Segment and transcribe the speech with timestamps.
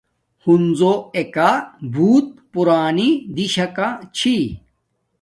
[0.45, 1.49] ہنزو ایکا
[1.93, 4.35] بوت پُرانی دیشاکا چھی